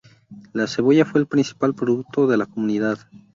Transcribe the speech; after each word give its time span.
La 0.53 0.65
cebolla 0.65 1.05
fue 1.05 1.21
el 1.21 1.27
principal 1.27 1.75
producto 1.75 2.25
de 2.25 2.35
la 2.35 2.47
comunidad. 2.47 2.97